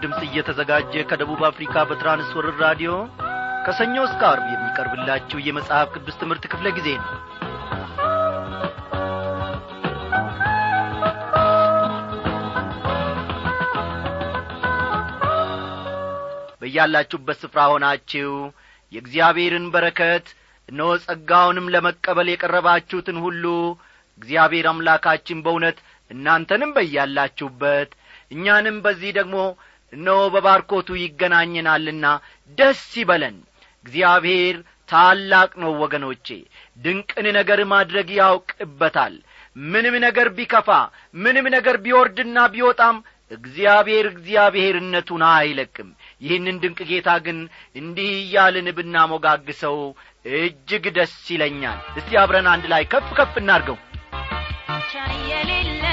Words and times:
ድምፅ 0.00 0.20
እየተዘጋጀ 0.26 1.02
ከደቡብ 1.10 1.40
አፍሪካ 1.48 1.84
በትራንስወርር 1.88 2.56
ራዲዮ 2.64 2.92
ከሰኞ 3.66 3.96
እስከ 4.06 4.22
አርብ 4.30 4.46
የሚቀርብላችሁ 4.52 5.38
የመጽሐፍ 5.46 5.88
ቅዱስ 5.96 6.18
ትምህርት 6.20 6.44
ክፍለ 6.52 6.68
ጊዜ 6.78 6.88
ነው። 7.00 7.10
በያላችሁበት 16.60 17.38
ስፍራ 17.42 17.60
ሆናችሁ 17.72 18.30
የእግዚአብሔርን 18.92 19.66
በረከት 19.74 20.26
እነሆ 20.68 20.90
ጸጋውንም 21.04 21.70
ለመቀበል 21.74 22.28
የቀረባችሁትን 22.30 23.18
ሁሉ 23.24 23.44
እግዚአብሔር 24.18 24.66
አምላካችን 24.70 25.42
በእውነት 25.44 25.78
እናንተንም 26.10 26.70
በያላችሁበት 26.76 27.90
እኛንም 28.30 28.76
በዚህ 28.84 29.10
ደግሞ 29.18 29.36
እነሆ 29.92 30.18
በባርኮቱ 30.34 30.88
ይገናኘናልና 31.02 32.06
ደስ 32.58 32.82
ይበለን። 33.00 33.36
እግዚአብሔር 33.84 34.56
ታላቅ 34.88 35.50
ነው 35.62 35.72
ወገኖቼ 35.82 36.26
ድንቅን 36.76 37.26
ነገር 37.38 37.60
ማድረግ 37.72 38.08
ያውቅበታል። 38.18 39.14
ምንም 39.66 39.94
ነገር 40.06 40.28
ቢከፋ 40.36 40.68
ምንም 41.16 41.46
ነገር 41.56 41.76
ቢወርድና 41.84 42.38
ቢወጣም 42.54 42.96
እግዚአብሔር 43.30 44.06
እግዚአብሔርነቱን 44.12 45.22
አይለቅም። 45.30 45.88
ይህንን 46.22 46.60
ድንቅ 46.62 46.78
ጌታ 46.90 47.08
ግን 47.26 47.38
እንዲህ 47.76 48.10
እያልን 48.18 48.68
ብናሞጋግሰው 48.78 49.76
እጅግ 50.38 50.86
ደስ 50.96 51.16
ይለኛል። 51.30 51.80
እስቲ 51.98 52.10
አብረን 52.22 52.48
አንድ 52.54 52.66
ላይ 52.72 52.84
ከፍ 52.92 53.08
ከፍ 53.18 53.34
እናርገው 53.42 53.78
የሌለ 55.30 55.84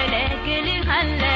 አገለግልሃለሁ 0.00 1.27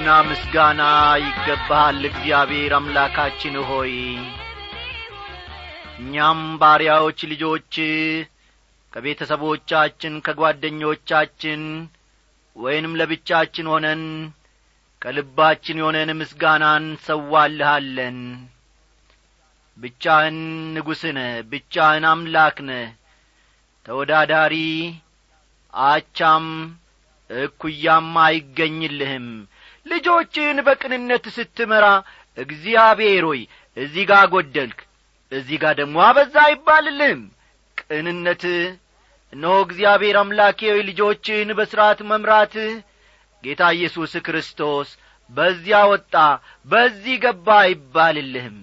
ክብርና 0.00 0.20
ምስጋና 0.28 0.82
ይገባሃል። 1.22 1.98
እግዚአብሔር 2.08 2.72
አምላካችን 2.76 3.56
ሆይ 3.68 3.90
እኛም 5.98 6.40
ባሪያዎች 6.60 7.18
ልጆች 7.32 7.74
ከቤተሰቦቻችን 8.92 10.14
ከጓደኞቻችን 10.26 11.62
ወይንም 12.56 12.96
ለብቻችን 13.00 13.68
ሆነን 13.72 14.02
ከልባችን 15.02 15.80
የሆነን 15.80 16.12
ምስጋናን 16.20 16.86
ሰዋልሃለን 17.06 18.18
ብቻህን 19.78 20.40
ንጉሥነ 20.74 21.18
ብቻህን 21.52 22.06
አምላክነ 22.12 22.70
ተወዳዳሪ 23.86 24.56
አቻም 25.74 26.48
እኩያም 27.30 28.12
አይገኝልህም 28.22 29.28
ልጆችህን 29.86 30.58
በቅንነት 30.66 31.24
ስትመራ 31.36 31.86
እግዚአብሔር 32.38 33.24
ሆይ 33.28 33.40
እዚህ 33.76 34.04
ጋር 34.10 34.24
ጐደልክ 34.32 34.78
እዚህ 35.32 35.56
ጋር 35.62 35.74
ደግሞ 35.80 35.96
አበዛ 36.06 36.34
አይባልልህም። 36.46 37.20
ቅንነት 37.80 38.44
እነሆ 39.32 39.54
እግዚአብሔር 39.66 40.16
አምላኬ 40.20 40.60
ሆይ 40.72 40.82
ልጆችህን 40.88 41.50
በሥርዓት 41.58 42.00
መምራትህ 42.10 42.72
ጌታ 43.44 43.62
ኢየሱስ 43.76 44.12
ክርስቶስ 44.26 44.88
በዚያ 45.30 45.78
ወጣ 45.90 46.14
በዚህ 46.66 47.16
ገባ 47.24 47.48
አይባልልህም። 47.64 48.56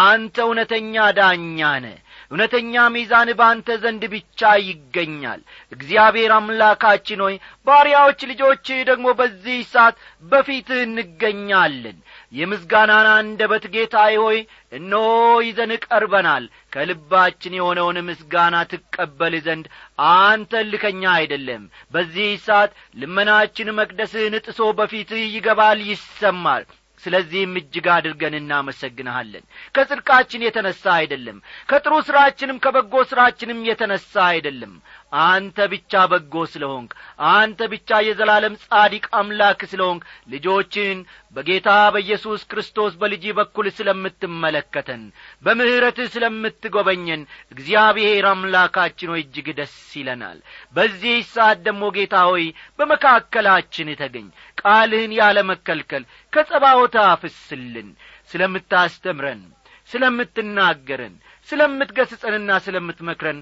አንተ 0.00 0.36
እውነተኛ 0.46 0.94
ዳኛ 1.18 1.60
ነ 1.84 1.86
እውነተኛ 2.30 2.74
ሚዛን 2.94 3.28
በአንተ 3.36 3.76
ዘንድ 3.82 4.02
ብቻ 4.12 4.40
ይገኛል። 4.64 5.40
እግዚአብሔር 5.72 6.32
አምላካችን 6.36 7.22
ሆይ 7.24 7.34
ባሪያዎች 7.66 8.20
ልጆችህ 8.30 8.80
ደግሞ 8.88 9.06
በዚህ 9.20 9.58
ሰዓት 9.72 9.96
በፊትህ 10.32 10.80
እንገኛለን። 10.84 11.98
የምስጋናን 12.32 13.08
አንደበት 13.12 13.64
ጌታዬ 13.74 14.14
ሆይ 14.24 14.38
እነሆ 14.72 15.06
ይዘን 15.46 15.72
ቀርበናል። 15.84 16.44
ከልባችን 16.72 17.56
የሆነውን 17.58 17.98
ምስጋና 18.08 18.56
ትቀበል 18.72 19.36
ዘንድ 19.46 19.66
አንተ 20.12 20.62
ልከኛ 20.70 21.04
አይደለም። 21.14 21.62
በዚህ 21.94 22.28
ሰዓት 22.46 22.72
ልመናችን 23.00 23.74
መቅደስህን 23.78 24.36
ጥሶ 24.46 24.60
በፊትህ 24.78 25.24
ይገባል 25.30 25.80
ይሰማል 25.90 26.66
ስለዚህም 27.02 27.52
እጅግ 27.60 27.86
አድርገን 27.94 28.34
እናመሰግንሃለን። 28.38 29.44
ከጽድቃችን 29.74 30.44
የተነሣ 30.46 30.84
አይደለም 30.96 31.38
ከጥሩ 31.68 31.94
ሥራችንም 32.08 32.60
ከበጎ 32.64 32.94
ሥራችንም 33.10 33.60
የተነሣ 33.68 34.12
አይደለም 34.28 34.72
አንተ 35.12 35.58
ብቻ 35.72 36.00
በጎ 36.10 36.34
ስለ 36.52 36.64
ሆንክ 36.70 36.90
አንተ 37.30 37.68
ብቻ 37.72 37.98
የዘላለም 38.06 38.54
ጻዲቅ 38.64 39.04
አምላክ 39.18 39.60
ስለ 39.70 39.80
ሆንክ 39.86 40.02
ልጆችን 40.32 40.98
በጌታ 41.36 41.68
በኢየሱስ 41.94 42.42
ክርስቶስ 42.50 42.92
በልጅ 43.00 43.24
በኩል 43.38 43.66
ስለምትመለከተን 43.78 45.02
በምሕረትህ 45.44 46.08
ስለምትጐበኘን 46.14 47.22
እግዚአብሔር 47.52 48.26
አምላካችን 48.32 49.12
ሆይ 49.14 49.22
እጅግ 49.24 49.48
ደስ 49.58 49.76
ይለናል። 49.98 50.38
በዚህ 50.76 51.18
ሰዓት 51.32 51.60
ደግሞ 51.66 51.84
ጌታ 51.96 52.16
ሆይ 52.30 52.46
በመካከላችን 52.78 53.94
ተገኝ 54.00 54.28
ቃልህን 54.62 55.14
ያለ 55.18 55.38
መከልከል 55.50 56.04
ከጸባዖታ 56.32 56.96
አፍስልን። 57.12 57.90
ስለምታስተምረን 58.30 59.42
ስለምትናገረን 59.90 61.14
ስለምትገስጸንና 61.48 62.50
ስለምትመክረን 62.64 63.38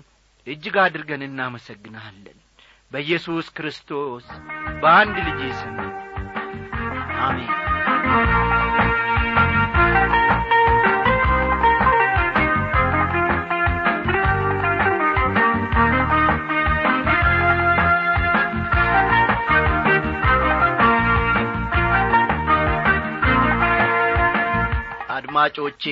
እጅግ 0.46 0.76
አድርገን 0.82 1.22
እናመሰግንሃለን። 1.26 2.38
በኢየሱስ 2.92 3.46
ክርስቶስ 3.56 4.26
በአንድ 4.82 5.16
ልጅ 5.28 5.40
ስም 5.60 5.78
አሜን። 7.20 7.52
አድማጮቼ 25.16 25.84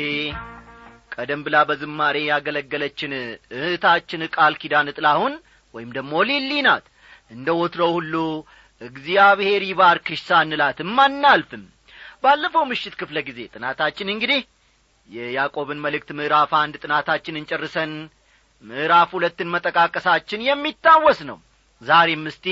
ቀደም 1.15 1.41
ብላ 1.47 1.57
በዝማሬ 1.69 2.17
ያገለገለችን 2.27 3.13
እህታችን 3.57 4.23
ቃል 4.35 4.55
ኪዳን 4.63 4.89
ጥላሁን 4.95 5.35
ወይም 5.75 5.91
ደግሞ 5.97 6.15
ሊሊ 6.29 6.53
ናት። 6.67 6.85
እንደ 7.31 7.49
ወትሮው 7.59 7.93
ሁሉ 7.99 8.15
እግዚአብሔር 8.81 9.63
ይባርክሽ 9.69 10.21
ሳንላትም 10.29 10.93
አናልፍም። 11.05 11.63
ባለፈው 12.25 12.65
ምሽት 12.71 12.95
ክፍለ 13.01 13.19
ጊዜ 13.29 13.41
ጥናታችን 13.55 14.13
እንግዲህ 14.15 14.41
የያዕቆብን 15.09 15.83
መልእክት 15.85 16.11
ምዕራፍ 16.19 16.53
አንድ 16.61 16.75
ጥናታችንን 16.83 17.49
ጨርሰን 17.51 17.93
ምዕራፍ 18.65 19.11
ሁለትን 19.17 19.53
መጠቃቀሳችን 19.55 20.47
የሚታወስ 20.47 21.19
ነው። 21.31 21.39
ዛሬም 21.83 22.23
እስቲ 22.31 22.47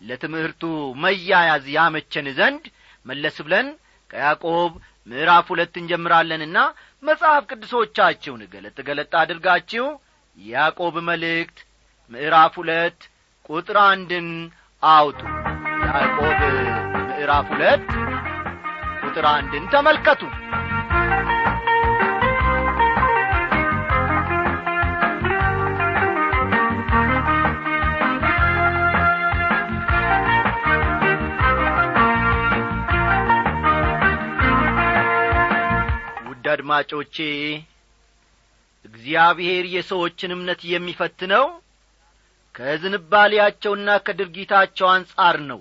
ለትምህርቱ 0.00 0.62
መያያዝ 1.02 1.64
ያመቸን 1.76 2.26
ዘንድ 2.38 2.64
መለስ 3.06 3.36
ብለን 3.46 3.68
ከያዕቆብ 4.10 4.72
ምዕራፍ 5.06 5.46
ሁለት 5.52 5.74
እንጀምራለንና 5.80 6.58
መጽሐፍ 7.02 7.42
ቅዱሶቻችሁን 7.50 8.42
ገለጥ 8.52 8.76
ገለጥ 8.88 9.12
አድርጋችሁ 9.20 9.86
ያዕቆብ 10.38 10.96
መልእክት 11.08 11.58
ምዕራፍ 12.10 12.54
ሁለት 12.60 12.98
ቁጥር 13.50 13.78
አንድን 13.84 14.28
አውጡ። 14.82 15.20
ያዕቆብ 15.88 16.40
ምዕራፍ 17.10 17.46
ሁለት 17.54 17.86
ቁጥር 19.02 19.26
አንድን 19.32 19.64
ተመልከቱ 19.74 20.22
አድማጮቼ 36.56 37.16
እግዚአብሔር 38.84 39.64
የሰዎችን 39.74 40.34
እምነት 40.34 40.60
የሚፈትነው 40.72 41.46
ከዝንባሌያቸውና 42.54 43.88
ከድርጊታቸው 44.06 44.86
አንጻር 44.92 45.36
ነው 45.50 45.60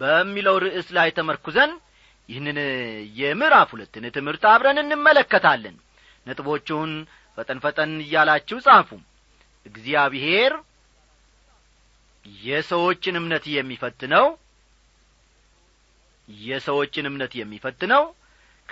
በሚለው 0.00 0.56
ርዕስ 0.64 0.88
ላይ 0.96 1.08
ተመርኩዘን 1.16 1.72
ይህንን 2.28 2.58
የምዕራፍ 3.20 3.70
ሁለትን 3.74 4.04
ትምህርት 4.16 4.44
አብረን 4.50 4.78
እንመለከታለን። 4.82 5.76
ነጥቦቹን 6.26 6.92
ፈጠን 7.38 7.58
ፈጠን 7.64 7.92
እያላችሁ 8.04 8.58
ጻፉ። 8.66 8.90
እግዚአብሔር 9.66 10.52
የሰዎችን 12.44 13.18
እምነት 13.20 13.44
የሚፈትነው 13.54 14.26
የሰዎችን 16.28 17.08
እምነት 17.10 17.32
የሚፈትነው 17.38 18.04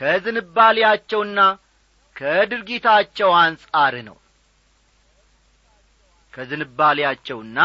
ከዝንባሌያቸውና 0.00 1.40
ከድርጊታቸው 2.16 3.30
አንጻር 3.40 3.94
ነው። 4.08 4.16
ከዝንባሌያቸውና 6.32 7.58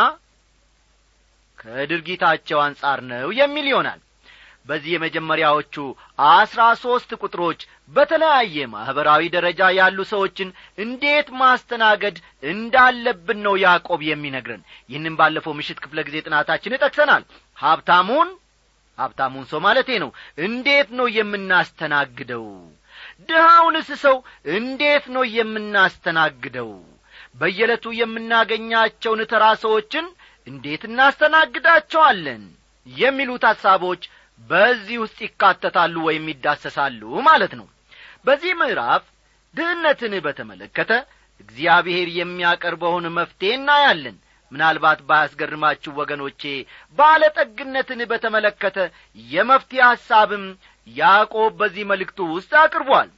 ከድርጊታቸው 1.59 2.59
አንጻር 2.63 2.99
ነው 3.09 3.29
የሚል 3.39 3.67
ይሆናል። 3.71 3.99
በዚህ 4.69 4.91
የመጀመሪያዎቹ 4.93 5.75
አስራ 6.29 6.61
ሦስት 6.83 7.11
ቁጥሮች 7.19 7.59
በተለያየ 7.91 8.55
ማኅበራዊ 8.71 9.23
ደረጃ 9.35 9.61
ያሉ 9.77 9.97
ሰዎችን 10.11 10.49
እንዴት 10.77 11.27
ማስተናገድ 11.41 12.15
እንዳለብን 12.43 13.39
ነው 13.45 13.55
ያዕቆብ 13.63 14.01
የሚነግረን። 14.07 14.63
ይህንም 14.89 15.17
ባለፈው 15.19 15.55
ምሽት 15.59 15.81
ክፍለ 15.83 15.99
ጊዜ 16.07 16.23
ጥናታችን 16.25 16.77
ጠቅሰናል። 16.81 17.25
ሀብታሙን 17.57 18.31
ሀብታሙን 18.97 19.45
ሰው 19.51 19.59
ማለቴ 19.65 19.89
ነው። 20.03 20.09
እንዴት 20.45 20.89
ነው 20.97 21.07
የምናስተናግደው? 21.17 22.45
ድሃውንስ 23.29 23.89
ሰው 24.03 24.15
እንዴት 24.55 25.05
ነው 25.15 25.23
የምናስተናግደው? 25.37 26.71
በየዕለቱ 27.39 27.85
የምናገኛቸውን 27.99 29.21
ተራ 29.31 29.45
ሰዎችን 29.63 30.05
እንዴት 30.47 30.83
እናስተናግዳቸዋለን? 30.89 32.43
የሚሉት 32.87 33.43
ሐሳቦች 33.49 34.01
በዚህ 34.41 34.97
ውስጥ 35.03 35.17
ይካተታሉ 35.25 35.95
ወይም 36.07 36.25
ይዳሰሳሉ 36.31 37.01
ማለት 37.27 37.53
ነው። 37.59 37.67
በዚህ 38.25 38.53
ምዕራፍ 38.59 39.03
ድህነትን 39.55 40.13
በተመለከተ 40.25 40.91
እግዚአብሔር 41.39 42.07
የሚያቀርበውን 42.17 43.05
መፍትሔ 43.17 43.51
እናያለን 43.57 44.17
ምናልባት 44.51 44.99
ባያስገርማችሁ 45.07 45.91
ወገኖቼ 45.99 46.41
ባለጠግነትን 46.97 48.01
በተመለከተ 48.11 48.77
የመፍትሔ 49.27 49.81
ሐሳብም 49.87 50.45
ያዕቆብ 50.87 51.53
በዚህ 51.59 51.85
መልእክቱ 51.91 52.19
ውስጥ 52.33 52.51
አቅርቧል። 52.61 53.09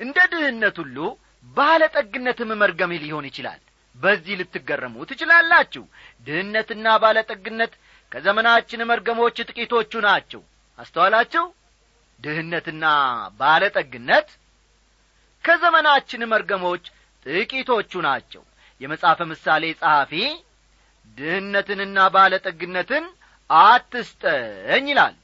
እንደ 0.00 0.18
ድህነት 0.32 0.76
ሁሉ 0.82 0.96
ባለጠግነትም 1.56 2.50
መርገም 2.60 2.92
ሊሆን 3.02 3.26
ይችላል። 3.30 3.60
በዚህ 3.96 4.34
ልትገረሙ 4.40 4.96
ትችላላችሁ። 5.08 5.84
ድህነትና 6.26 6.86
ባለጠግነት 7.02 7.72
ከዘመናችን 8.12 8.86
መርገሞች 8.90 9.36
ጥቂቶቹ 9.48 9.92
ናቸው። 10.06 10.42
አስተዋላችሁ? 10.78 11.44
ድህነትና 12.18 12.84
ባለጠግነት 13.40 14.28
ከዘመናችን 15.44 16.22
መርገሞች 16.32 16.84
ጥቂቶቹ 17.26 17.92
ናቸው። 18.06 18.42
የመጽሐፈ 18.80 19.20
ምሳሌ 19.32 19.64
ጸሐፊ 19.80 20.12
ድህነትንና 21.18 21.98
ባለጠግነትን 22.14 23.04
አትስጠኝ 23.50 24.84
ይላል። 24.90 25.14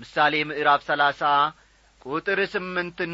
ምሳሌ 0.00 0.34
ምዕራፍ 0.48 0.80
ሰላሳ 0.88 1.20
ቁጥር 2.06 2.40
ስምንትን 2.54 3.12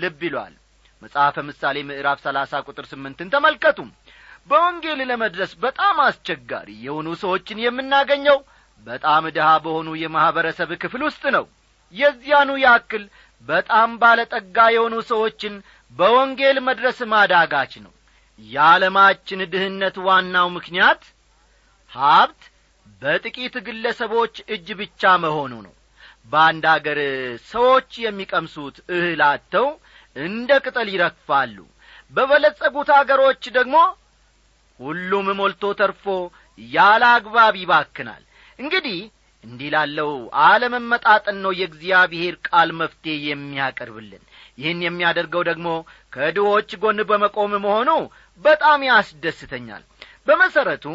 ልብ 0.00 0.20
ይሏል። 0.26 0.54
መጽሐፈ 1.02 1.36
ምሳሌ 1.48 1.76
ምዕራፍ 1.88 2.18
ሰላሳ 2.26 2.60
ቁጥር 2.66 2.86
ስምንትን 2.92 3.28
ተመልከቱ። 3.34 3.78
በወንጌል 4.50 5.00
ለመድረስ 5.10 5.52
በጣም 5.64 5.96
አስቸጋሪ 6.04 6.68
የሆኑ 6.84 7.08
ሰዎችን 7.22 7.62
የምናገኘው 7.64 8.38
በጣም 8.86 9.24
ድሃ 9.36 9.48
በሆኑ 9.64 9.88
የማኅበረሰብ 10.02 10.70
ክፍል 10.82 11.02
ውስጥ 11.08 11.24
ነው። 11.36 11.44
የዚያኑ 11.94 12.50
ያክል 12.64 13.04
በጣም 13.48 13.90
ባለጠጋ 14.00 14.56
የሆኑ 14.74 14.94
ሰዎችን 15.10 15.54
በወንጌል 15.92 16.58
መድረስ 16.68 16.98
ማዳጋች 17.12 17.72
ነው። 17.84 17.92
የዓለማችን 18.40 19.40
ድህነት 19.52 19.96
ዋናው 20.06 20.48
ምክንያት 20.56 21.02
ሀብት 21.92 22.42
በጥቂት 23.02 23.54
ግለሰቦች 23.66 24.34
እጅ 24.54 24.68
ብቻ 24.80 25.10
መሆኑ 25.24 25.52
ነው። 25.66 25.74
በአንድ 26.32 26.64
አገር 26.72 26.98
ሰዎች 27.50 27.90
የሚቀምሱት 28.04 28.76
እህል 28.94 29.20
አጥተው 29.28 29.68
እንደ 30.16 30.50
ቅጠል 30.64 30.88
ይረግፋሉ። 30.92 31.56
በበለጸጉት 32.14 32.90
አገሮች 32.96 33.42
ደግሞ 33.56 33.76
ሁሉም 34.80 35.28
ሞልቶ 35.38 35.62
ተርፎ 35.78 36.04
ያለ 36.68 37.02
አግባብ 37.14 37.54
ይባክናል። 37.60 38.22
እንግዲህ 38.58 38.98
እንዲህ 39.44 39.68
ላለው 39.74 40.10
አለመመጣጠን 40.44 41.36
ነው 41.44 41.52
የእግዚአብሔር 41.58 42.34
ቃል 42.48 42.70
መፍትሔ 42.78 43.14
የሚያቀርብልን። 43.26 44.22
ይህን 44.58 44.80
የሚያደርገው 44.84 45.42
ደግሞ 45.48 45.68
ከድሆች 46.12 46.70
ጎን 46.82 47.00
በመቆም 47.10 47.52
መሆኑ 47.64 47.90
በጣም 48.44 48.80
ያስደስተኛል። 48.88 49.84
በመሠረቱ 50.26 50.86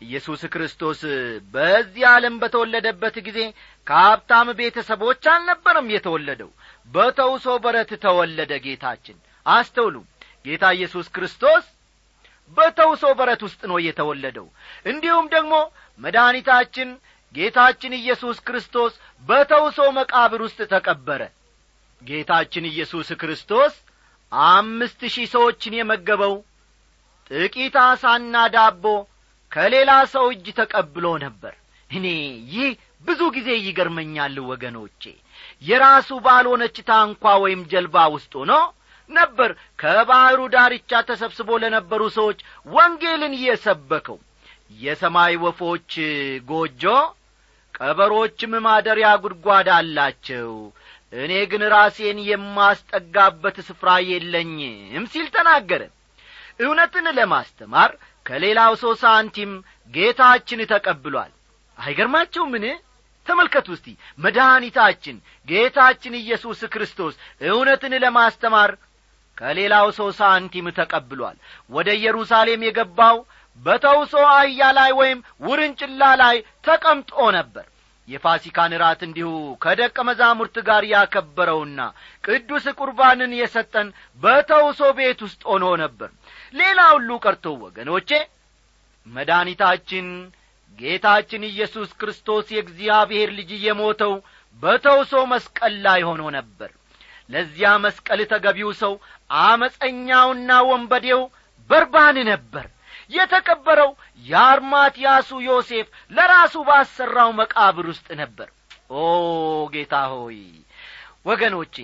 ኢየሱስ 0.00 0.42
ክርስቶስ 0.52 1.00
በዚህ 1.54 2.04
ዓለም 2.10 2.34
በተወለደበት 2.42 3.16
ጊዜ 3.26 3.38
ከሀብታም 3.86 4.48
ቤተሰቦች 4.58 5.24
አልነበረም 5.32 5.88
የተወለደው። 5.94 6.50
በተውሶ 6.88 7.46
በረት 7.64 7.90
ተወለደ 8.04 8.52
ጌታችን። 8.66 9.16
አስተውሉ 9.46 9.96
ጌታ 10.44 10.64
ኢየሱስ 10.76 11.06
ክርስቶስ 11.16 11.64
በተውሶ 12.56 13.04
በረት 13.18 13.40
ውስጥ 13.46 13.60
ነው 13.70 13.78
የተወለደው። 13.86 14.46
እንዲሁም 14.86 15.26
ደግሞ 15.34 15.54
መድኃኒታችን 16.00 16.88
ጌታችን 17.34 17.92
ኢየሱስ 17.98 18.38
ክርስቶስ 18.46 18.92
በተውሶ 19.24 19.80
መቃብር 19.98 20.40
ውስጥ 20.46 20.60
ተቀበረ። 20.72 21.22
ጌታችን 22.02 22.64
ኢየሱስ 22.70 23.08
ክርስቶስ 23.20 23.74
አምስት 24.52 25.00
ሺህ 25.14 25.26
ሰዎችን 25.34 25.76
የመገበው 25.78 26.34
ጥቂት 27.30 27.76
አሳና 27.84 28.36
ዳቦ 28.54 28.84
ከሌላ 29.52 29.90
ሰው 30.12 30.26
እጅ 30.32 30.46
ተቀብሎ 30.58 31.06
ነበር። 31.24 31.54
እኔ 31.90 32.06
ይህ 32.54 32.70
ብዙ 33.06 33.20
ጊዜ 33.36 33.48
ይገርመኛል 33.60 34.36
ወገኖቼ። 34.50 35.02
የራሱ 35.68 36.08
ባልሆነች 36.24 36.76
ታንኳ 36.88 37.22
ወይም 37.44 37.60
ጀልባ 37.72 37.96
ውስጥ 38.14 38.32
ሆኖ 38.40 38.52
ነበር 39.10 39.50
ከባሕሩ 39.80 40.40
ዳርቻ 40.54 40.90
ተሰብስቦ 41.08 41.50
ለነበሩ 41.62 42.02
ሰዎች 42.16 42.38
ወንጌልን 42.68 43.34
የሰበከው። 43.44 44.18
የሰማይ 44.80 45.34
ወፎች 45.44 45.92
ጎጆ 46.50 46.82
ቀበሮችም 47.74 48.52
ማደሪያ 48.66 49.08
ጉድጓድ 49.22 49.68
አላቸው። 49.76 50.50
እኔ 51.12 51.32
ግን 51.50 51.62
ራሴን 51.72 52.18
የማስጠጋበት 52.28 53.56
ስፍራ 53.68 53.90
የለኝም 54.08 55.04
ሲል 55.12 55.26
ተናገረ። 55.36 55.82
እውነትን 56.62 57.06
ለማስተማር 57.18 57.90
ከሌላው 58.28 58.72
ሰው 58.82 58.92
ሳንቲም 59.02 59.52
ጌታችን 59.94 60.60
ተቀብሏል። 60.72 61.32
አይገርማችሁምን? 61.78 62.64
ተመልከቱ 63.26 63.68
እስቲ። 63.76 63.86
መድኃኒታችን 64.24 65.16
ጌታችን 65.48 66.14
ኢየሱስ 66.20 66.60
ክርስቶስ 66.74 67.14
እውነትን 67.48 67.94
ለማስተማር 68.04 68.70
ከሌላው 69.38 69.88
ሰው 69.98 70.08
ሳንቲም 70.18 70.66
ተቀብሏል። 70.78 71.36
ወደ 71.70 71.88
ኢየሩሳሌም 71.98 72.64
የገባው 72.66 73.18
በተውሶ 73.60 74.14
አህያ 74.32 74.62
ላይ 74.78 74.90
ወይም 75.00 75.18
ውርንጭላ 75.46 76.02
ላይ 76.22 76.36
ተቀምጦ 76.66 77.12
ነበር። 77.38 77.66
የፋሲካን 78.08 78.72
ራት 78.82 79.00
እንዲሁ 79.06 79.30
ከደቀ 79.62 79.96
መዛሙርት 80.08 80.56
ጋር 80.68 80.82
ያከበረውና 80.92 81.80
ቅዱስ 82.24 82.66
ቁርባንን 82.78 83.32
የሰጠን 83.40 83.88
በተውሶ 84.20 84.80
ቤት 84.98 85.20
ውስጥ 85.26 85.42
ሆኖ 85.50 85.64
ነበር 85.82 86.10
ሌላ 86.52 86.80
ሁሉ 86.92 87.10
ቀርቶ 87.24 87.46
ወገኖቼ 87.62 88.10
መድኃኒታችን 89.06 90.06
ጌታችን 90.78 91.42
ኢየሱስ 91.48 91.90
ክርስቶስ 92.00 92.46
የእግዚአብሔር 92.54 93.28
ልጅ 93.38 93.50
የሞተው 93.64 94.12
በተውሶ 94.62 95.14
መስቀል 95.32 95.74
ላይ 95.86 96.00
ሆኖ 96.08 96.22
ነበር። 96.36 96.70
ለዚያ 97.30 97.70
መስቀል 97.84 98.20
ተገቢው 98.32 98.70
ሰው 98.82 98.92
አመፀኛውና 99.42 100.50
ወንበዴው 100.68 101.22
በርባን 101.70 102.18
ነበር። 102.30 102.66
የተቀበረው 103.10 103.90
የአርማትያሱ 104.26 105.30
ዮሴፍ 105.46 105.86
ለራሱ 106.12 106.54
ባሰራው 106.68 107.30
መቃብር 107.40 107.86
ውስጥ 107.92 108.08
ነበር። 108.20 108.48
ኦ 108.92 109.02
ጌታ 109.74 109.94
ሆይ 110.12 110.40
ወገኖቼ 111.26 111.74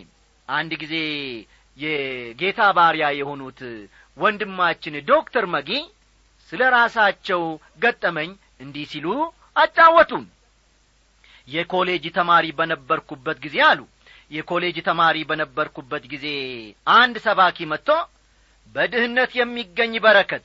አንድ 0.48 0.72
ጊዜ 0.82 0.94
የጌታ 1.78 2.60
ባሪያ 2.76 3.06
የሆኑት 3.18 3.60
ወንድማችን 4.16 4.94
ዶክተር 5.08 5.44
መጊ 5.54 5.70
ስለ 6.48 6.62
ራሳቸው 6.76 7.42
ገጠመኝ 7.82 8.30
እንዲህ 8.60 8.86
ሲሉ 8.92 9.06
አጫወቱን። 9.56 10.24
የኮሌጅ 11.48 12.04
ተማሪ 12.18 12.46
በነበርኩበት 12.58 13.38
ጊዜ 13.44 13.56
አሉ። 13.68 13.80
የኮሌጅ 14.30 14.76
ተማሪ 14.88 15.16
በነበርኩበት 15.30 16.04
ጊዜ 16.12 16.26
አንድ 16.94 17.16
ሰባኪ 17.26 17.66
መጥቶ 17.72 17.88
በድህነት 18.66 19.32
የሚገኝ 19.38 19.94
በረከት 20.04 20.44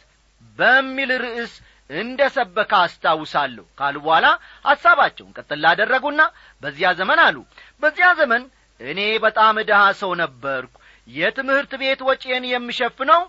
በሚል 0.58 1.12
ርዕስ 1.24 1.54
እንደ 1.90 2.22
ሰበከ 2.36 2.72
አስታውሳለሁ 2.86 3.66
ካሉ 3.80 3.96
በኋላ 4.04 4.28
ሐሳባቸውን 4.66 5.34
ቀጥል 5.38 5.60
ላደረጉና 5.64 6.22
በዚያ 6.64 6.90
ዘመን 7.00 7.20
አሉ። 7.26 7.38
በዚያ 7.84 8.10
ዘመን 8.20 8.44
እኔ 8.82 9.00
በጣም 9.26 9.56
ድሃ 9.70 9.82
ሰው 10.02 10.12
ነበርኩ። 10.22 10.74
የትምህርት 11.08 11.72
ቤት 11.82 12.02
ወጪን 12.10 12.44
የምሸፍነው 12.52 13.22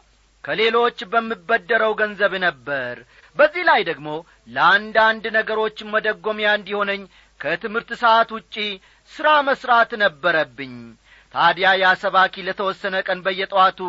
ከሌሎች 0.45 0.99
በምበደረው 1.13 1.93
ገንዘብ 2.01 2.33
ነበር። 2.45 2.95
በዚህ 3.39 3.65
ላይ 3.69 3.81
ደግሞ 3.91 4.09
ለአንዳንድ 4.49 5.25
ነገሮች 5.37 5.79
መደጎሚያ 5.93 6.51
እንዲሆነኝ 6.59 7.03
ከትምህርት 7.41 7.91
ሰዓት 8.03 8.31
ውጪ 8.37 8.55
ሥራ 9.13 9.29
መሥራት 9.49 9.93
ነበረብኝ። 10.03 10.75
ታዲያ 11.35 11.69
ያ 11.81 11.89
ሰባኪ 12.03 12.35
ለተወሰነ 12.47 12.97
ቀን 13.09 13.19
በየጠዋቱ 13.27 13.81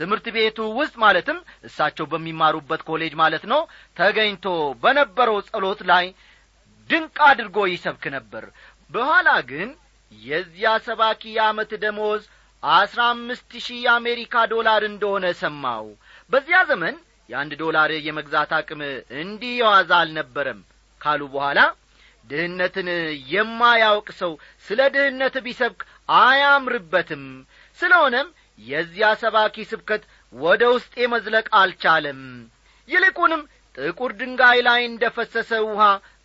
ትምህርት 0.00 0.26
ቤቱ 0.36 0.58
ውስጥ 0.78 0.94
ማለትም 1.04 1.38
እሳቸው 1.68 2.06
በሚማሩበት 2.12 2.82
ኮሌጅ 2.88 3.14
ማለት 3.22 3.44
ነው 3.52 3.60
ተገኝቶ 3.96 4.46
በነበረው 4.82 5.38
ጸሎት 5.48 5.80
ላይ 5.90 6.06
ድንቅ 6.90 7.16
አድርጎ 7.28 7.58
ይሰብክ 7.72 8.04
ነበር። 8.16 8.44
በኋላ 8.90 9.30
ግን 9.50 9.70
የዚያ 10.12 10.70
ሰባኪ 10.86 11.22
የዓመት 11.34 11.72
ደሞዝ 11.82 12.22
አስራ 12.62 13.00
አምስት 13.12 13.50
ሺህ 13.64 13.78
የአሜሪካ 13.84 14.34
ዶላር 14.52 14.82
እንደሆነ 14.88 15.26
ሰማው 15.40 15.86
በዚያ 16.30 16.58
ዘመን 16.70 16.96
የአንድ 17.28 17.52
ዶላር 17.62 17.90
የመግዛት 18.06 18.50
አቅም 18.58 18.80
እንዲህ 19.22 19.52
የዋዛ 19.60 19.90
አልነበረም 20.00 20.60
ካሉ 21.00 21.20
በኋላ 21.34 21.60
ድህነትን 22.24 22.88
የማያውቅ 23.32 24.08
ሰው 24.20 24.32
ስለ 24.66 24.80
ድህነት 24.94 25.36
ቢሰብክ 25.46 25.80
አያምርበትም። 26.18 27.24
ስለሆነም 27.78 28.28
የዚያ 28.62 29.08
ሰባኪ 29.22 29.56
ስብከት 29.70 30.02
ወደ 30.32 30.62
ውስጤ 30.74 31.06
መዝለቅ 31.14 31.46
አልቻለም። 31.60 32.20
ይልቁንም 32.88 33.42
ጥቁር 33.78 34.12
ድንጋይ 34.20 34.58
ላይ 34.68 34.80
እንደ 34.88 35.04
ፈሰሰ 35.16 35.50
ውሃ 35.68 35.82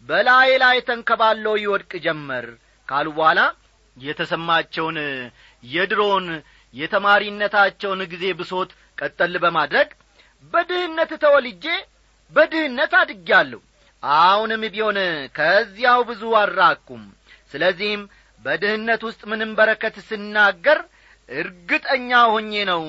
በላዬ 0.10 0.52
ላይ 0.64 0.78
ተንከባሎ 0.90 1.46
ይወድቅ 1.64 1.92
ጀመር 2.06 2.46
ካሉ 2.88 3.08
በኋላ 3.18 3.42
የተሰማቸውን 3.98 4.98
የድሮውን 5.68 6.26
የተማሪነታቸውን 6.74 8.02
ጊዜ 8.14 8.26
ብሶት 8.40 8.72
ቀጠል 8.98 9.34
በማድረግ 9.44 9.90
በድህነት 10.54 11.12
ተወልጄ 11.24 11.66
በድህነት 12.34 12.94
አድጌአለሁ። 13.00 13.62
አሁንም 14.04 14.64
ቢሆን 14.74 14.98
ከዚያው 15.38 16.02
ብዙ 16.10 16.24
አራኩም 16.42 17.04
ስለዚህም 17.52 18.02
በድህነት 18.40 19.02
ውስጥ 19.08 19.22
ምንም 19.32 19.52
በረከት 19.60 19.96
ስናገር 20.10 20.80
እርግጠኛ 21.30 22.10
ሆኜ 22.34 22.52
ነው 22.72 22.84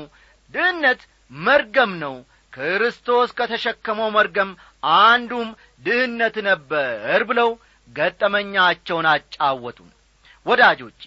ድህነት 0.54 1.00
መርገም 1.40 1.92
ነው። 2.02 2.16
ክርስቶስ 2.52 3.30
ከተሸከመው 3.38 4.08
መርገም 4.16 4.50
አንዱም 4.98 5.48
ድህነት 5.82 6.36
ነበር 6.48 7.20
ብለው 7.30 7.50
ገጠመኛቸውን 7.88 9.06
አጫወቱን። 9.10 9.90
ወዳጆቼ 10.46 11.02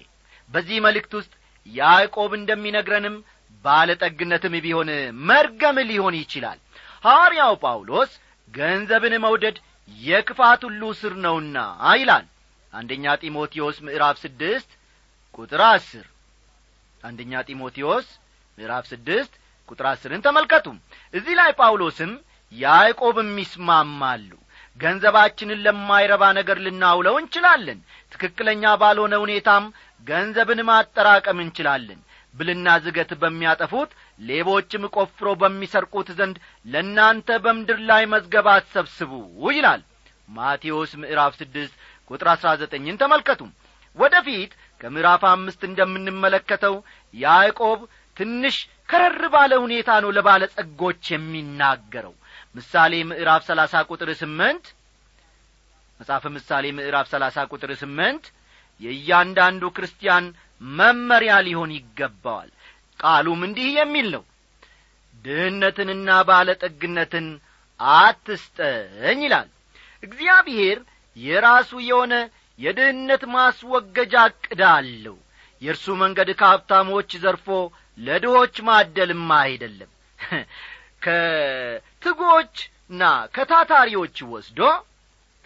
በዚህ 0.50 0.78
መልእክት 0.86 1.12
ውስጥ 1.20 1.32
ያዕቆብ 1.68 2.32
እንደሚነግረንም 2.38 3.16
ባለጠግነትም 3.66 4.54
ቢሆን 4.66 4.90
መርገም 5.30 5.78
ሊሆን 5.90 6.16
ይችላል። 6.20 6.60
ሐዋርያው 7.06 7.54
ጳውሎስ 7.64 8.12
ገንዘብን 8.54 9.16
መውደድ 9.26 9.58
የክፋት 9.90 10.62
ሁሉ 10.68 10.82
ስር 11.00 11.14
ነውና 11.24 11.58
ይላል። 11.94 12.26
አንደኛ 12.74 13.06
ጢሞቴዎስ 13.22 13.78
ምዕራፍ 13.86 14.18
ስድስት 14.24 14.70
ቁጥር 15.34 15.62
አስር። 15.70 16.06
አንደኛ 17.04 17.34
ጢሞቴዎስ 17.48 18.08
ምዕራፍ 18.58 18.86
ስድስት 18.92 19.34
ቁጥር 19.70 19.86
አስርን 19.90 20.22
ተመልከቱ። 20.26 20.66
እዚህ 21.14 21.34
ላይ 21.40 21.52
ጳውሎስም 21.60 22.12
ያዕቆብም 22.54 23.32
ይስማማሉ። 23.42 24.30
ገንዘባችንን 24.80 25.64
ለማይረባ 25.66 26.24
ነገር 26.38 26.58
ልናውለው 26.66 27.16
እንችላለን። 27.22 27.80
ትክክለኛ 28.12 28.64
ባልሆነ 28.82 29.16
ሁኔታም 29.24 29.64
ገንዘብን 30.08 30.62
ማጠራቀም 30.70 31.40
እንችላለን 31.44 32.00
ብልና 32.34 32.68
ዝገት 32.84 33.12
በሚያጠፉት 33.22 33.92
ሌቦችም 34.22 34.84
ቆፍሮ 34.96 35.28
በሚሰርቁት 35.42 36.10
ዘንድ 36.20 36.36
ለእናንተ 36.66 37.38
በምድር 37.46 37.80
ላይ 37.90 38.04
መዝገብ 38.14 38.48
አትሰብስቡ 38.54 39.12
ይላል። 39.52 39.82
ማቴዎስ 40.30 40.92
ምዕራፍ 41.02 41.34
ስድስት 41.40 41.74
ቁጥር 42.12 42.28
አሥራ 42.34 42.50
ዘጠኝን 42.62 43.00
ተመልከቱ። 43.02 43.42
ወደ 43.98 44.16
ከምዕራፍ 44.82 45.24
አምስት 45.30 45.62
እንደምንመለከተው 45.68 46.76
ያዕቆብ 47.14 47.80
ትንሽ 48.18 48.56
ከረር 48.90 49.24
ባለ 49.34 49.52
ሁኔታ 49.64 49.90
ነው 50.04 50.12
ለባለጸጎች 50.18 51.02
የሚናገረው። 51.14 52.14
ምሳሌ 52.56 52.94
ምዕራፍ 53.10 53.42
ሰላሳ 53.50 53.82
ቁጥር 53.90 54.10
ስምንት 54.22 54.66
መጽሐፈ 56.00 56.26
ምሳሌ 56.36 56.66
ምዕራፍ 56.78 57.08
ሰላሳ 57.14 57.38
ቁጥር 57.52 57.72
ስምንት 57.82 58.26
የእያንዳንዱ 58.82 59.64
ክርስቲያን 59.78 60.26
መመሪያ 60.62 61.34
ሊሆን 61.46 61.72
ይገባዋል። 61.76 62.50
ቃሉም 63.00 63.42
እንዲህ 63.48 63.70
የሚል 63.78 64.08
ነው። 64.16 64.24
ድህነትንና 65.26 66.10
ባለጠግነትን 66.28 67.28
አትስጠኝ 67.80 69.20
ይላል። 69.26 69.50
እግዚአብሔር 70.04 70.78
የራሱ 71.18 71.72
የሆነ 71.88 72.14
የድህነት 72.60 73.24
ማስወገጃ 73.34 74.14
ዕቅድ 74.32 74.62
አለው። 74.70 75.18
የእርሱ 75.62 75.86
መንገድ 76.02 76.30
ከሀብታሞች 76.40 77.10
ዘርፎ 77.24 77.48
ለድሆች 77.98 78.56
ማደልም 78.68 79.26
አይደለም። 79.40 79.90
ከትጎችና 81.06 83.02
ከታታሪዎች 83.36 84.18
ወስዶ 84.32 84.60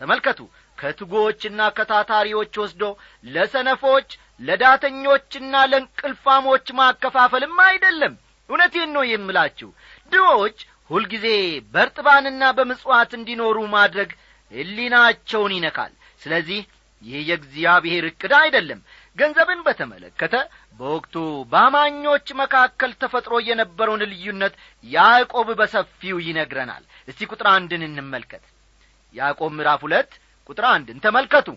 ተመልከቱ። 0.01 0.39
ከትጎችና 0.77 1.61
ከታታሪዎች 1.77 2.53
ወስዶ 2.61 2.83
ለሰነፎች 3.25 4.09
ለዳተኞችና 4.43 5.53
ለእንቅልፋሞች 5.71 6.67
ማከፋፈልም 6.79 7.57
አይደለም። 7.67 8.13
እውነቴን 8.49 8.89
ነው 8.95 9.03
የምላችሁ። 9.09 9.69
ድሆች 10.11 10.57
ሁልጊዜ 10.89 11.27
በርጥባንና 11.73 12.43
በምጽዋት 12.57 13.11
እንዲኖሩ 13.17 13.57
ማድረግ 13.73 14.09
ሕሊናቸውን 14.51 15.53
ይነካል። 15.57 15.93
ስለዚህ 16.21 16.59
ይህ 17.01 17.21
የእግዚአብሔር 17.29 18.03
ዕቅድ 18.09 18.33
አይደለም። 18.39 18.81
ገንዘብን 19.17 19.59
በተመለከተ 19.65 20.35
በወቅቱ 20.79 21.15
በአማኞች 21.51 22.27
መካከል 22.39 22.91
ተፈጥሮ 23.01 23.33
የነበረውን 23.47 24.03
ልዩነት 24.11 24.53
ያዕቆብ 24.83 25.49
በሰፊው 25.59 26.17
ይነግረናል። 26.27 26.83
እስቲ 27.07 27.27
ቁጥር 27.31 27.47
አንድን 27.53 27.83
እንመልከት። 27.89 28.43
ያዕቆብ 29.15 29.51
ምዕራፍ 29.57 29.81
ሁለት 29.87 30.11
ቁጥር 30.49 30.65
አንድን 30.71 31.03
ተመልከቱ። 31.03 31.49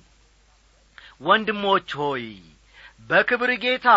ወንድሞች 1.22 1.88
ሆይ 2.00 2.24
በክብር 3.10 3.50
ጌታ 3.64 3.88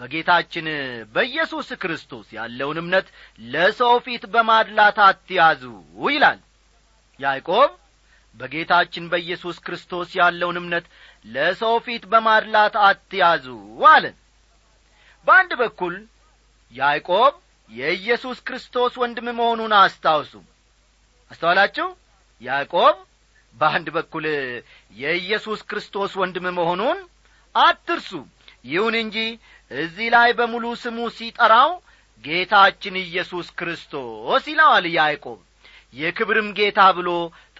በጌታችን 0.00 0.66
በኢየሱስ 1.14 1.68
ክርስቶስ 1.82 2.26
ያለውን 2.36 2.78
እምነት 2.82 3.06
ለሰው 3.52 3.94
ፊት 4.06 4.24
በማድላት 4.34 4.96
አትያዙ 5.04 5.62
ይላል። 6.06 6.40
ያዕቆብ 7.20 7.70
በጌታችን 8.36 9.04
በኢየሱስ 9.12 9.56
ክርስቶስ 9.66 10.08
ያለውን 10.20 10.56
እምነት 10.60 10.86
ለሰው 11.26 11.74
ፊት 11.86 12.04
በማድላት 12.12 12.74
አትያዙ 12.86 13.46
አለን 13.90 14.16
በአንድ 15.26 15.52
በኩል 15.60 15.94
ያዕቆብ 16.74 17.34
የኢየሱስ 17.70 18.38
ክርስቶስ 18.46 18.92
ወንድም 19.02 19.28
መሆኑን 19.38 19.72
አስታውሱ። 19.78 20.32
አስተዋላችሁ? 21.30 21.86
ያዕቆብ 22.42 22.96
በአንድ 23.56 23.88
በኩል 23.96 24.24
የኢየሱስ 24.96 25.60
ክርስቶስ 25.70 26.12
ወንድም 26.20 26.46
መሆኑን 26.58 26.98
አትርሱ 27.54 28.10
ይሁን 28.64 28.94
እንጂ 29.00 29.16
እዚህ 29.70 30.08
ላይ 30.14 30.30
በሙሉ 30.38 30.64
ስሙ 30.82 30.98
ሲጠራው 31.16 31.70
ጌታችን 32.24 32.94
ኢየሱስ 33.02 33.48
ክርስቶስ 33.58 34.44
ይለዋል 34.50 34.86
ያዕቆብ። 34.94 35.40
የክብርም 35.94 36.48
ጌታ 36.58 36.80
ብሎ 36.96 37.08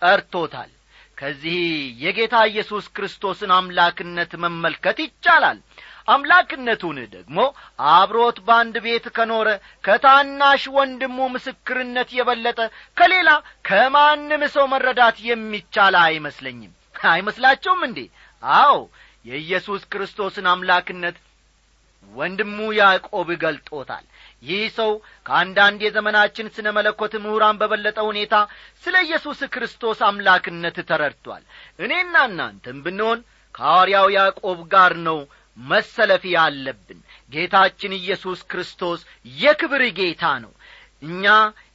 ጠርቶታል። 0.01 0.71
ከዚህ 1.19 1.59
የጌታ 2.05 2.37
ኢየሱስ 2.51 2.85
ክርስቶስን 2.97 3.51
አምላክነት 3.57 4.33
መመልከት 4.45 4.99
ይቻላል። 5.05 5.59
አምላክነቱን 6.09 6.97
ደግሞ 7.13 7.39
አብሮት 7.93 8.39
በአንድ 8.47 8.77
ቤት 8.85 9.07
ከኖረ 9.17 9.49
ከታናሽ 9.85 10.65
ወንድሙ 10.77 11.19
ምስክርነት 11.35 12.11
የበለጠ 12.17 12.59
ከሌላ 12.97 13.29
ከማንም 13.69 14.43
ሰው 14.55 14.67
መረዳት 14.73 15.19
የሚቻል 15.29 15.97
አይመስለኝም። 16.03 16.73
አይመስላቸውም 17.11 17.81
እንዴ? 17.89 17.99
አዎ 18.43 18.77
የኢየሱስ 19.25 19.83
ክርስቶስን 19.93 20.47
አምላክነት 20.51 21.17
ወንድሙ 22.13 22.59
ያዕቆብ 22.79 23.29
ገልጦታል። 23.43 24.05
ይህ 24.43 24.65
ሰው 24.77 24.91
ከአንዳንድ 25.27 25.81
የዘመናችን 25.85 26.51
ስነ 26.57 26.67
መለኮት 26.77 27.15
ምሁራን 27.25 27.59
በበለጠ 27.61 27.99
ሁኔታ 28.09 28.35
ስለ 28.85 28.95
ኢየሱስ 29.07 29.41
ክርስቶስ 29.55 30.01
አምላክነት 30.09 30.77
ተረድቷል። 30.91 31.43
እኔና 31.79 32.15
እናንተም 32.31 32.79
ብንሆን 32.85 33.21
ከሐዋርያው 33.55 34.09
ያዕቆብ 34.17 34.61
ጋር 34.75 34.95
ነው 35.09 35.19
መሰለፍ 35.59 36.23
ያለብን። 36.31 37.01
ጌታችን 37.33 37.93
ኢየሱስ 37.99 38.41
ክርስቶስ 38.51 39.01
የክብር 39.37 39.83
ጌታ 39.99 40.25
ነው። 40.45 40.53
እኛ 41.03 41.25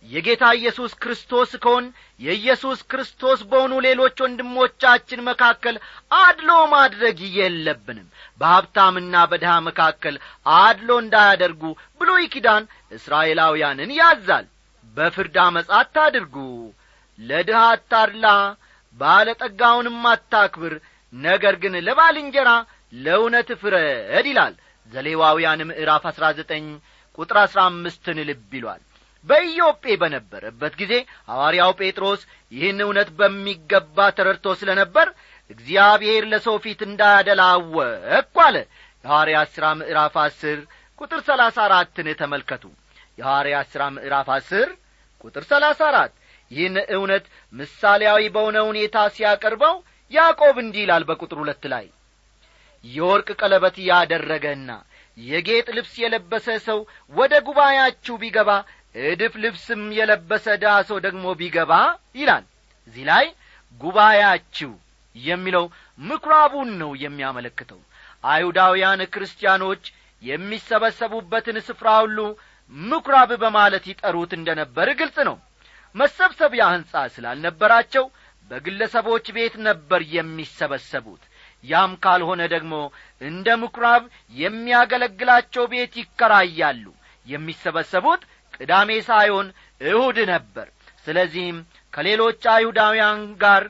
የጌታ 0.06 0.44
ኢየሱስ 0.58 0.92
ክርስቶስ 1.02 1.52
ከሆን 1.64 1.86
የኢየሱስ 2.22 2.80
ክርስቶስ 2.92 3.40
በሆኑ 3.50 3.74
ሌሎች 3.86 4.16
ወንድሞቻችን 4.24 5.26
መካከል 5.28 5.76
አድሎ 6.20 6.52
ማድረግ 6.74 7.18
የለብንም። 7.38 8.08
በሀብታምና 8.42 9.16
በድሃ 9.32 9.54
መካከል 9.68 10.16
አድሎ 10.60 10.90
እንዳያደርጉ 11.04 11.64
ብሉይ 12.02 12.26
ኪዳን 12.34 12.64
እስራኤላውያንን 12.98 13.92
ያዛል። 14.00 14.48
በፍርድ 14.96 15.38
አመፃ 15.44 15.70
አታድርጉ። 15.80 16.36
ለድሃ 17.20 17.62
አታድላ 17.74 18.28
ባለጠጋውንም 18.98 20.04
አታክብር 20.12 20.74
ነገር 21.14 21.56
ግን 21.62 21.74
ለባልንጀራ 21.86 22.50
ለእውነት 22.98 23.50
ፍረድ 23.62 24.28
ይላል። 24.30 24.54
ዘሌዋውያን 24.92 25.62
ምዕራፍ 25.70 26.04
አሥራ 26.10 26.26
ዘጠኝ 26.38 26.66
ቁጥር 27.18 27.38
አሥራ 27.42 27.60
አምስትን 27.70 28.20
ልብ 28.30 28.54
ይሏል 28.58 28.82
በኢዮጴ 29.26 29.96
በነበረበት 30.02 30.74
ጊዜ 30.82 30.94
ሐዋርያው 31.30 31.72
ጴጥሮስ 31.80 32.22
ይህን 32.52 32.80
እውነት 32.86 33.10
በሚገባ 33.20 34.08
ተረድቶ 34.18 34.56
ስለ 34.62 34.70
ነበር 34.82 35.08
እግዚአብሔር 35.50 36.24
ለሰው 36.32 36.56
ፊት 36.64 36.80
እንዳያደላወቅኩ 36.88 38.36
አለ። 38.48 38.58
የሐዋርያት 39.04 39.50
ሥራ 39.56 39.66
ምዕራፍ 39.80 40.16
አስር 40.24 40.60
ቁጥር 41.02 41.20
ሰላሳ 41.28 41.58
አራትን 41.68 42.08
ተመልከቱ። 42.22 42.64
የሐዋርያት 43.20 43.68
ሥራ 43.74 43.84
ምዕራፍ 43.96 44.28
አስር 44.36 44.68
ቁጥር 45.24 45.44
ሰላሳ 45.52 45.80
አራት 45.92 46.14
ይህን 46.52 46.76
እውነት 46.96 47.26
ምሳሌያዊ 47.54 48.22
በሆነ 48.36 48.58
ሁኔታ 48.70 48.98
ሲያቀርበው 49.16 49.76
ያዕቆብ 50.12 50.56
እንዲህ 50.62 50.84
ይላል 50.84 51.04
በቁጥር 51.10 51.38
ሁለት 51.42 51.64
ላይ 51.74 51.86
የወርቅ 52.84 53.30
ቀለበት 53.42 53.76
ያደረገና 53.90 54.70
የጌጥ 55.18 55.68
ልብስ 55.78 55.94
የለበሰ 56.02 56.48
ሰው 56.68 56.80
ወደ 57.14 57.34
ጉባኤያችሁ 57.48 58.16
ቢገባ 58.22 58.52
እድፍ 58.96 59.34
ልብስም 59.44 59.84
የለበሰ 59.98 60.46
ድሃ 60.62 60.76
ሰው 60.90 60.98
ደግሞ 61.06 61.26
ቢገባ 61.40 61.72
ይላል። 62.16 62.46
እዚህ 62.88 63.04
ላይ 63.10 63.26
ጉባኤያችሁ 63.82 64.72
የሚለው 65.16 65.66
ምኵራቡን 66.00 66.70
ነው 66.82 66.92
የሚያመለክተው። 67.04 67.80
አይሁዳውያን 68.24 69.02
ክርስቲያኖች 69.14 69.84
የሚሰበሰቡበትን 70.24 71.58
ስፍራ 71.68 71.90
ሁሉ 72.04 72.20
ምኵራብ 72.74 73.32
በማለት 73.44 73.86
ይጠሩት 73.92 74.32
እንደ 74.38 74.50
ነበር 74.60 74.88
ግልጽ 75.00 75.18
ነው። 75.30 75.38
መሰብሰቢያ 75.96 76.64
ሕንጻ 76.74 76.94
ስላልነበራቸው 77.14 78.06
በግለሰቦች 78.52 79.26
ቤት 79.36 79.56
ነበር 79.68 80.02
የሚሰበሰቡት። 80.16 81.24
ያም 81.64 81.92
ካልሆነ 82.04 82.42
ደግሞ 82.54 82.74
እንደ 83.22 83.48
ምኵራብ 83.64 84.04
የሚያገለግላቸው 84.36 85.64
ቤት 85.74 85.94
ይከራያሉ። 86.02 86.86
የሚሰበሰቡት 87.28 88.22
ቅዳሜ 88.60 88.90
ሳይሆን 89.08 89.48
እሁድ 89.82 90.18
ነበር። 90.32 90.68
ስለዚህም 91.06 91.58
ከሌሎች 91.94 92.42
አይሁዳውያን 92.54 93.22
ጋር 93.44 93.64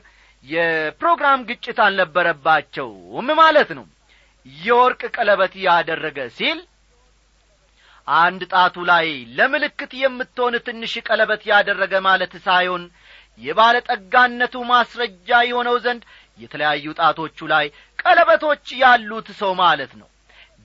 የፕሮግራም 0.44 1.40
ግጭት 1.48 1.78
አልነበረባቸውም 1.84 3.28
ማለት 3.40 3.70
ነው። 3.78 3.86
የወርቅ 4.46 5.02
ቀለበት 5.16 5.54
ያደረገ 5.66 6.18
ሲል 6.36 6.58
አንድ 8.08 8.42
ጣቱ 8.52 8.76
ላይ 8.90 9.06
ለምልክት 9.38 9.92
የምትሆን 10.02 10.54
ትንሽ 10.66 10.92
ቀለበት 11.08 11.42
ያደረገ 11.50 11.94
ማለት 12.06 12.32
ሳይሆን 12.46 12.84
የባለጠጋነቱ 13.40 14.54
ማስረጃ 14.70 15.28
የሆነው 15.48 15.76
ዘንድ 15.84 16.02
የተለያዩ 16.38 16.86
ጣቶቹ 17.00 17.38
ላይ 17.52 17.66
ቀለበቶች 17.98 18.66
ያሉት 18.82 19.28
ሰው 19.40 19.52
ማለት 19.62 19.92
ነው። 20.00 20.08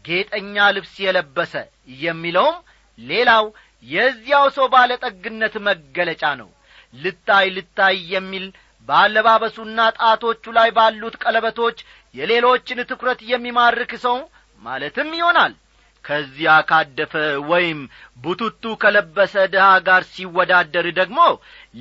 ጌጠኛ 0.06 0.66
ልብስ 0.76 0.96
የለበሰ 1.04 1.54
የሚለውም 2.02 2.58
ሌላው 3.00 3.46
የዚያው 3.84 4.46
ሰው 4.56 4.68
ባለጠግነት 4.74 5.56
መገለጫ 5.68 6.24
ነው። 6.42 6.50
ልታይ 6.96 7.48
ልታይ 7.56 7.98
የሚል 8.14 8.46
ባለባበሱና 8.90 9.80
ጣቶቹ 10.00 10.44
ላይ 10.58 10.70
ባሉት 10.78 11.16
ቀለበቶች 11.24 11.78
የሌሎችን 12.16 12.80
ትኩረት 12.90 13.22
የሚማርክ 13.32 13.94
ሰው 14.06 14.18
ማለትም 14.64 15.10
ይሆናል። 15.20 15.54
ከዚያ 16.06 16.52
ካደፈ 16.70 17.14
ወይም 17.52 17.80
ቡቱቱ 18.24 18.64
ከለበሰ 18.82 19.34
ድሃ 19.54 19.68
ጋር 19.88 20.02
ሲወዳደር 20.12 20.88
ደግሞ 21.00 21.20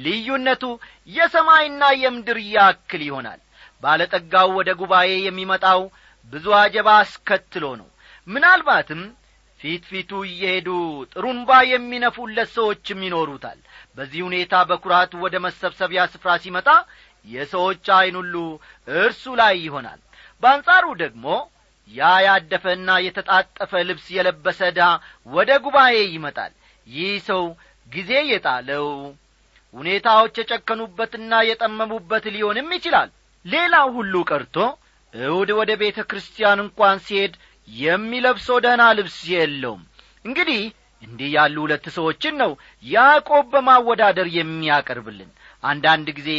ልዩነቱ 0.05 0.63
የሰማይና 1.09 1.83
የምድር 2.03 2.39
ያክል 2.55 3.03
ይሆናል። 3.09 3.41
ባለጠጋው 3.83 4.49
ወደ 4.59 4.71
ጉባኤ 4.81 5.11
የሚመጣው 5.27 5.81
ብዙ 6.33 6.47
አጀባ 6.61 6.89
አስከትሎ 7.03 7.65
ነው። 7.81 7.89
ምናልባትም 8.29 9.03
ፊት 9.65 9.85
ፊቱ 9.91 10.11
እየሄዱ 10.27 10.69
ጥሩምባ 11.13 11.51
የሚነፉለት 11.69 12.49
ሰዎችም 12.57 12.99
ይኖሩታል። 13.07 13.59
በዚህ 13.97 14.21
ሁኔታ 14.27 14.55
በኩራት 14.71 15.13
ወደ 15.23 15.35
መሰብሰቢያ 15.45 16.03
ስፍራ 16.13 16.31
ሲመጣ 16.43 16.69
የሰዎች 17.27 17.87
ዐይን 17.97 18.17
ሁሉ 18.21 18.35
እርሱ 18.97 19.25
ላይ 19.41 19.55
ይሆናል። 19.67 20.01
በአንጻሩ 20.43 20.85
ደግሞ 21.03 21.27
ያ 21.91 22.11
ያደፈና 22.27 22.91
የተጣጠፈ 23.07 23.73
ልብስ 23.89 24.07
የለበሰ 24.17 24.61
ድሃ 24.77 24.89
ወደ 25.29 25.51
ጉባኤ 25.65 25.97
ይመጣል። 26.15 26.53
ይህ 26.87 27.15
ሰው 27.29 27.43
ጊዜ 27.89 28.13
የጣለው 28.33 28.87
ሁኔታዎች 29.75 30.35
የጨከኑበትና 30.41 31.33
የጠመሙበት 31.49 32.25
ሊሆንም 32.35 32.69
ይችላል። 32.77 33.11
ሌላው 33.45 33.89
ሁሉ 33.97 34.15
ቀርቶ 34.31 34.57
እሁድ 35.15 35.51
ወደ 35.59 35.73
ቤተ 35.83 35.99
ክርስቲያን 36.11 36.63
እንኳን 36.63 36.97
ሲሄድ 37.07 37.35
የሚለብሰው 37.69 38.59
ደህና 38.65 38.83
ልብስ 38.99 39.19
የለውም። 39.33 39.83
እንግዲህ 40.25 40.63
እንዲህ 41.03 41.31
ያሉ 41.35 41.57
ሁለት 41.65 41.87
ሰዎችን 41.97 42.35
ነው 42.43 42.51
ያዕቆብ 42.87 43.47
በማወዳደር 43.55 44.29
የሚያቀርብልን። 44.37 45.31
አንዳንድ 45.63 46.07
ጊዜ 46.19 46.31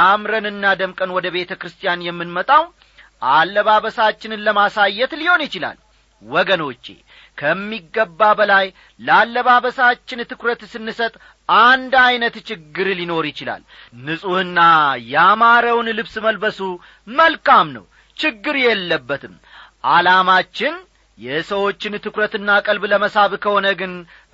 አምረንና 0.00 0.64
ደምቀን 0.80 1.10
ወደ 1.16 1.26
ቤተ 1.34 1.52
ክርስቲያን 1.60 2.04
የምንመጣው 2.06 2.64
አለባበሳችንን 3.32 4.44
ለማሳየት 4.46 5.12
ሊሆን 5.20 5.42
ይችላል። 5.46 5.78
ወገኖቼ 6.22 6.84
ከሚገባ 7.38 8.20
በላይ 8.38 8.66
ለአለባበሳችን 9.00 10.26
ትኩረት 10.30 10.60
ስንሰጥ 10.72 11.14
አንድ 11.48 11.92
ዐይነት 12.02 12.36
ችግር 12.48 12.88
ሊኖር 12.98 13.24
ይችላል። 13.30 13.62
ንጹሕና 14.04 14.60
ያማረውን 15.14 15.88
ልብስ 15.98 16.14
መልበሱ 16.26 16.60
መልካም 17.08 17.68
ነው። 17.76 17.84
ችግር 18.16 18.56
የለበትም 18.62 19.34
ዓላማችን 19.84 20.74
የሰዎችን 21.18 22.00
ትኩረትና 22.04 22.50
ቀልብ 22.66 22.84
ለመሳብ 22.92 23.32
ከሆነ 23.42 23.66
ግን 23.80 23.92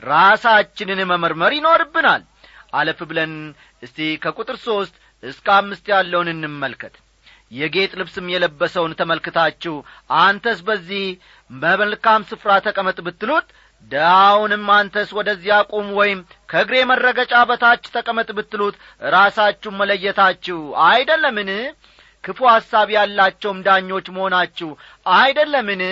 ራሳችንን 0.09 1.01
መመርመር 1.11 1.53
ይኖርብናል። 1.57 2.23
አለፍ 2.73 2.99
ብለን 3.11 3.33
እስቲ 3.83 3.99
ከቁጥር 4.23 4.57
ሦስት 4.67 4.95
እስከ 5.23 5.47
አምስት 5.57 5.87
ያለውን 5.93 6.29
እንመልከት። 6.35 6.95
የጌጥ 7.53 7.93
ልብስም 8.01 8.27
የለበሰውን 8.31 8.97
ተመልክታችሁ 8.99 9.75
አንተስ 10.21 10.59
በዚህ 10.67 11.05
በመልካም 11.51 12.27
ስፍራ 12.31 12.51
ተቀመጥ 12.67 12.99
ብትሉት 13.07 13.47
ድሃውንም 13.91 14.67
አንተስ 14.77 15.11
ወደዚያ 15.19 15.57
ቁም 15.73 15.89
ወይም 15.99 16.21
ከእግሬ 16.51 16.77
መረገጫ 16.91 17.35
በታች 17.51 17.85
ተቀመጥ 17.95 18.29
ብትሉት 18.39 18.77
ራሳችሁን 19.13 19.79
መለየታችሁ 19.81 20.59
አይደለምን 20.89 21.51
ክፉ 22.25 22.39
ሐሳብ 22.53 22.89
ያላቸውም 22.95 23.59
ዳኞች 23.67 24.07
መሆናችሁ 24.15 24.71
አይደለምን? 25.17 25.83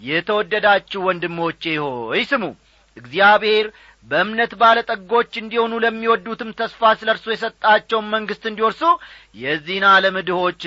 የተወደዳችሁ 0.00 1.00
ወንድሞቼ 1.06 1.62
ሆይ 1.84 2.22
ስሙ። 2.30 2.44
እግዚአብሔር 2.96 3.66
በእምነት 4.08 4.52
ባለጠጎች 4.60 5.32
እንዲሆኑ 5.40 5.72
ለሚወዱትም 5.84 6.50
ተስፋ 6.58 6.90
ስለ 6.98 7.08
እርሱ 7.14 7.26
የሰጣቸውን 7.32 8.10
መንግሥት 8.14 8.44
እንዲወርሱ 8.50 8.82
የዚህን 9.36 9.86
ዓለም 9.92 10.16
ድሆች 10.28 10.62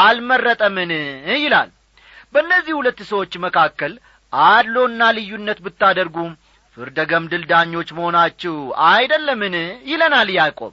አልመረጠምን? 0.00 0.92
ይላል። 1.38 1.70
በእነዚህ 2.34 2.74
ሁለት 2.78 3.00
ሰዎች 3.10 3.32
መካከል 3.46 3.92
አድሎና 4.32 5.02
ልዩነት 5.16 5.58
ብታደርጉ 5.64 6.16
ፍርደ 6.76 6.98
ገምድል 7.10 7.42
ዳኞች 7.50 7.88
መሆናችሁ 7.96 8.56
አይደለምን? 8.90 9.56
ይለናል 9.90 10.28
ያዕቆብ 10.36 10.72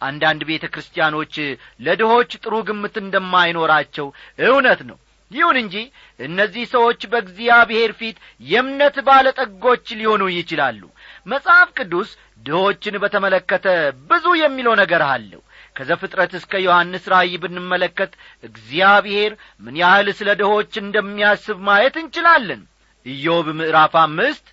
አንዳንድ 0.00 0.42
ቤተ 0.48 0.64
ክርስቲያኖች 0.72 1.34
ለድሆች 1.80 2.30
ጥሩ 2.42 2.54
ግምት 2.68 2.96
እንደማይኖራቸው 3.02 4.06
እውነት 4.46 4.82
ነው። 4.90 4.98
ይሁን 5.30 5.56
እንጂ 5.60 5.74
እነዚህ 6.20 6.64
ሰዎች 6.72 7.00
በእግዚአብሔር 7.10 7.90
ፊት 7.98 8.16
የእምነት 8.42 8.96
ባለጠጎች 9.08 9.86
ሊሆኑ 9.98 10.22
ይችላሉ። 10.34 10.80
መጽሐፍ 11.26 11.68
ቅዱስ 11.78 12.10
ድሆችን 12.46 12.94
በተመለከተ 13.02 13.66
ብዙ 14.10 14.26
የሚለው 14.40 14.74
ነገር 14.82 15.02
አለው። 15.08 15.42
ከዘፍጥረት 15.76 16.32
እስከ 16.38 16.52
ዮሐንስ 16.64 17.04
ራእይ 17.12 17.34
ብንመለከት 17.42 18.12
እግዚአብሔር 18.44 19.32
ምን 19.62 19.74
ያህል 19.82 20.08
ስለ 20.18 20.28
ድሆች 20.40 20.72
እንደሚያስብ 20.82 21.58
ማየት 21.68 21.96
እንችላለን? 22.02 22.62
ኢዮብ 23.06 23.46
ምዕራፍ 23.58 23.94
አምስት 24.02 24.46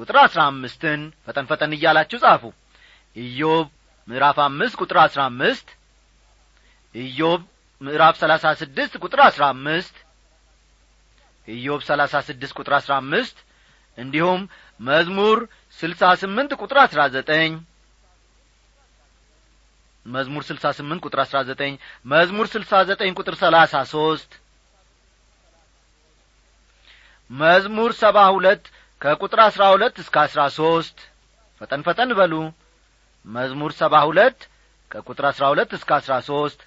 ቁጥር 0.00 0.16
አሥራ 0.20 0.40
አምስትን 0.50 1.00
ፈጠን 1.26 1.46
ፈጠን 1.50 1.72
እያላችሁ 1.76 2.18
ጻፉ። 2.24 2.42
ኢዮብ 3.16 3.66
ምዕራፍ 4.08 4.38
አምስት 4.44 4.74
ቁጥር 4.80 4.98
አሥራ 5.02 5.20
አምስት 5.30 5.68
ኢዮብ 6.94 7.40
ምዕራፍ 7.80 8.14
ሰላሳ 8.22 8.46
ስድስት 8.60 8.94
ቁጥር 9.02 9.20
አሥራ 9.26 9.44
አምስት 9.54 9.94
ኢዮብ 11.48 11.80
ሰላሳ 11.88 12.14
ስድስት 12.28 12.54
ቁጥር 12.58 12.74
አሥራ 12.78 12.92
አምስት 13.02 13.36
እንዲሁም 13.98 14.40
መዝሙር 14.80 15.38
ስልሳ 15.78 16.10
ስምንት 16.20 16.52
ቁጥር 16.60 16.78
አሥራ 16.82 17.00
ዘጠኝ። 17.14 17.52
መዝሙር 20.06 20.42
ስልሳ 20.46 20.66
ስምንት 20.78 21.00
ቁጥር 21.06 21.20
አሥራ 21.24 21.38
ዘጠኝ 21.48 21.72
መዝሙር 22.06 22.46
ስልሳ 22.52 22.80
ዘጠኝ 22.88 23.10
ቁጥር 23.20 23.34
ሰላሳ 23.42 23.82
ሦስት 23.92 24.30
መዝሙር 27.30 27.92
ሰባ 28.00 28.18
ሁለት 28.34 28.64
ከቁጥር 29.00 29.40
አሥራ 29.44 29.62
ሁለት 29.74 29.94
እስከ 30.02 30.16
አሥራ 30.24 30.40
ሦስት 30.56 30.96
ፈጠን 31.60 31.82
ፈጠን 31.86 32.10
በሉ 32.18 32.34
መዝሙር 33.26 33.72
ሰባ 33.78 33.94
ሁለት 34.08 34.38
ከቁጥር 34.90 35.24
አሥራ 35.30 35.44
ሁለት 35.52 35.70
እስከ 35.76 35.90
አሥራ 35.98 36.14
ሦስት 36.28 36.60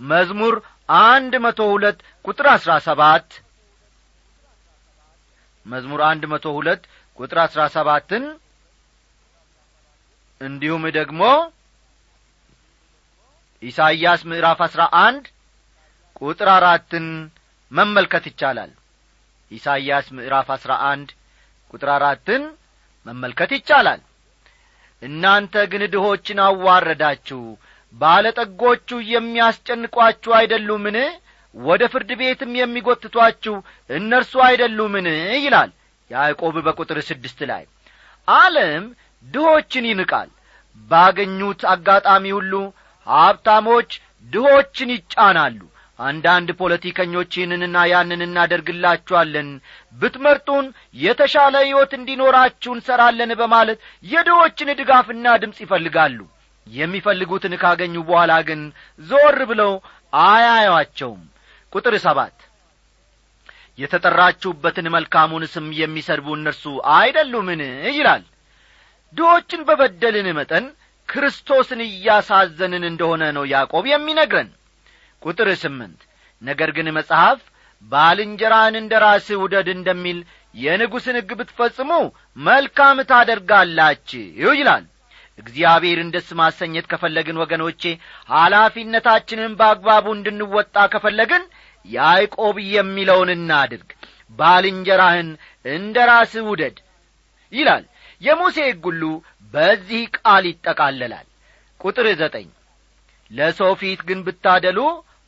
መዝሙር 0.00 0.54
አንድ 1.02 1.34
መቶ 1.44 1.60
ሁለት 1.72 1.98
ቁጥር 2.24 2.46
አሥራ 2.52 2.72
ሰባት 2.86 3.28
መዝሙር 5.66 6.00
አንድ 6.08 6.24
መቶ 6.32 6.46
ሁለት 6.58 6.82
ቁጥር 7.18 7.38
አሥራ 7.44 7.62
ሰባትን 7.74 8.24
እንዲሁም 10.40 10.84
ደግሞ 10.96 11.22
ኢሳይያስ 13.62 14.20
ምዕራፍ 14.30 14.58
አሥራ 14.66 14.82
አንድ 15.04 15.24
ቁጥር 16.20 16.48
አራትን 16.54 17.06
መመልከት 17.72 18.24
ይቻላል። 18.30 18.72
ኢሳይያስ 19.50 20.06
ምዕራፍ 20.16 20.48
አሥራ 20.54 20.72
አንድ 20.90 21.08
ቁጥር 21.74 21.90
አራትን 21.94 22.42
መመልከት 23.06 23.50
ይቻላል 23.56 24.00
እናንተ 25.02 25.54
ግን 25.72 25.82
ድሆችን 25.92 26.38
አዋረዳችሁ። 26.46 27.42
ባለጠጎቹ 27.94 28.88
የሚያስጨንቋችሁ 29.10 30.32
አይደሉምን? 30.38 30.96
ወደ 31.54 31.82
ፍርድ 31.92 32.10
ቤትም 32.20 32.52
የሚጐትቷችሁ 32.60 33.54
እነርሱ 33.90 34.32
አይደሉምን? 34.46 35.06
ይላል 35.44 35.70
ያዕቆብ 36.10 36.56
በቁጥር 36.66 36.98
ስድስት 37.08 37.38
ላይ። 37.50 37.62
ዓለም 38.28 38.84
ድሆችን 39.26 39.84
ይንቃል። 39.90 40.28
ባገኙት 40.90 41.60
አጋጣሚ 41.72 42.24
ሁሉ 42.36 42.52
ሀብታሞች 43.06 43.90
ድሆችን 44.26 44.90
ይጫናሉ 44.94 45.58
አንዳንድ 45.98 46.48
ፖለቲከኞች 46.60 47.30
ይህንንና 47.38 47.76
ያንን 47.90 48.22
እናደርግላችኋለን። 48.26 49.48
ብትመርጡን 49.94 50.66
የተሻለ 50.98 51.54
ሕይወት 51.64 51.92
እንዲኖራችሁ 51.98 52.72
እንሠራለን 52.76 53.32
በማለት 53.40 53.78
የድሆችን 54.06 54.74
ድጋፍና 54.80 55.36
ድምፅ 55.42 55.60
ይፈልጋሉ። 55.64 56.18
የሚፈልጉትን 56.66 57.54
ካገኙ 57.62 57.94
በኋላ 58.08 58.32
ግን 58.48 58.62
ዞር 59.02 59.38
ብለው 59.50 59.72
አያዩአቸውም 60.12 61.22
ቁጥር 61.72 61.94
ሰባት 62.04 62.36
የተጠራችሁበትን 63.78 64.86
መልካሙን 64.94 65.44
ስም 65.54 65.66
የሚሰድቡ 65.78 66.28
እነርሱ 66.36 66.64
አይደሉምን? 66.96 67.62
ይላል። 67.96 68.22
ድሆችን 69.14 69.60
በበደልን 69.68 70.28
መጠን 70.38 70.64
ክርስቶስን 71.08 71.80
እያሳዘንን 71.86 72.84
እንደሆነ 72.88 73.24
ነው 73.36 73.44
ያዕቆብ 73.52 73.84
የሚነግረን 73.90 74.48
ቁጥር 75.26 75.48
ስምንት። 75.62 76.00
ነገር 76.42 76.70
ግን 76.76 76.88
መጽሐፍ 76.96 77.38
ባልንጀራን 77.84 78.74
እንደ 78.80 78.92
ራስህ 79.04 79.38
ውደድ 79.42 79.68
እንደሚል 79.72 80.18
የንጉሥን 80.54 81.16
ሕግ 81.18 81.30
ብትፈጽሙ 81.38 81.90
መልካም 82.40 82.98
ታደርጋላችሁ 83.10 84.22
ይላል። 84.54 84.84
እግዚአብሔርን 85.38 86.12
ደስ 86.14 86.28
ማሰኘት 86.38 86.86
ከፈለግን 86.90 87.40
ወገኖቼ 87.42 87.82
ኃላፊነታችንን 88.36 89.56
በአግባቡ 89.58 90.06
እንድንወጣ 90.14 90.76
ከፈለግን 90.92 91.42
ያዕቆብ 91.88 92.56
የሚለውን 92.74 93.30
እናድርግ። 93.34 93.90
ባልንጀራህን 94.38 95.28
እንደ 95.70 95.96
ራስህ 96.10 96.46
ውደድ 96.50 96.78
ይላል። 97.52 97.84
የሙሴ 98.22 98.56
ሕግ 98.68 98.84
ሁሉ 98.88 99.02
በዚህ 99.54 100.02
ቃል 100.16 100.44
ይጠቃለላል። 100.50 101.26
ቁጥር 101.80 102.06
ዘጠኝ። 102.20 102.48
ለሰው 103.30 103.72
ፊት 103.80 104.00
ግን 104.08 104.20
ብታደሉ 104.26 104.78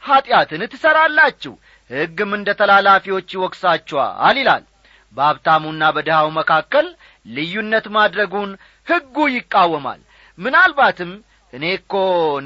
ኀጢአትን 0.02 0.62
ትሠራላችሁ 0.72 1.52
ሕግም 1.90 2.30
እንደ 2.36 2.48
ተላላፊዎች 2.60 3.28
ይወቅሳችኋል 3.34 4.36
ይላል። 4.40 4.64
በሀብታሙና 5.12 5.82
በድሃው 5.96 6.28
መካከል 6.38 6.86
ልዩነት 7.26 7.86
ማድረጉን 7.96 8.50
ሕጉ 8.86 9.16
ይቃወማል። 9.34 10.00
ምናልባትም 10.38 11.12
እኔ 11.52 11.64
እኮ 11.78 11.92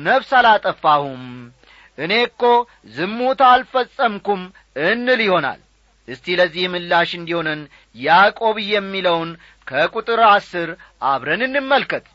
ነፍስ 0.04 0.30
አላጠፋሁም 0.38 1.24
እኔ 1.98 2.12
እኮ 2.28 2.42
ዝሙት 2.94 3.40
አልፈጸምኩም 3.48 4.42
እንል 4.86 5.20
ይሆናል። 5.26 5.60
እስቲ 6.08 6.34
ለዚህ 6.38 6.64
ምላሽ 6.72 7.10
እንዲሆነን 7.18 7.60
ያዕቆብ 7.96 8.56
የሚለውን 8.68 9.30
ከቁጥር 9.66 10.20
አስር 10.30 10.68
አብረን 11.10 11.42
እንመልከት። 11.46 12.06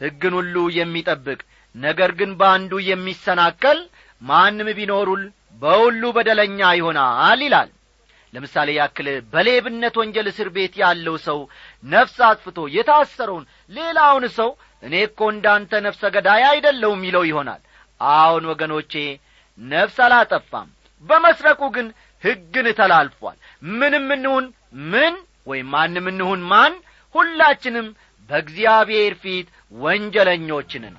ሕግን 0.00 0.34
ሁሉ 0.38 0.56
የሚጠብቅ 0.78 1.40
ነገር 1.74 2.10
ግን 2.18 2.30
በአንዱ 2.40 2.72
የሚሰናከል 2.88 3.78
ማንም 4.22 4.68
ቢኖሩል 4.78 5.22
በሁሉ 5.62 6.02
በደለኛ 6.16 6.60
ይሆናል 6.78 7.40
ይላል። 7.44 7.70
ለምሳሌ 8.32 8.68
ያክል 8.76 9.06
በሌብነት 9.32 9.94
ወንጀል 10.00 10.26
እስር 10.30 10.48
ቤት 10.56 10.74
ያለው 10.82 11.14
ሰው 11.26 11.38
ነፍስ 11.92 12.16
አጥፍቶ 12.28 12.58
የታሰረውን 12.74 13.44
ሌላውን 13.70 14.24
ሰው 14.38 14.50
እኔ 14.82 14.94
እኮ 15.06 15.20
እንዳንተ 15.34 15.80
ነፍሰ 15.86 16.02
ገዳይ 16.16 16.42
አይደለውም 16.50 17.04
ይለው 17.08 17.24
ይሆናል። 17.28 17.62
አዎን 18.00 18.44
ወገኖቼ 18.50 18.92
ነፍስ 19.58 19.96
አላጠፋም። 20.06 20.68
በመስረቁ 21.04 21.62
ግን 21.76 21.86
ሕግን 22.22 22.66
ተላልፏል። 22.78 23.36
ምንም 23.72 24.06
እንሁን 24.16 24.44
ምን 24.92 25.14
ወይም 25.46 25.68
ማንም 25.74 26.06
እንሁን 26.12 26.40
ማን 26.50 26.72
ሁላችንም 27.14 27.86
በእግዚአብሔር 28.30 29.14
ፊት 29.22 29.46
ወንጀለኞችንን 29.74 30.94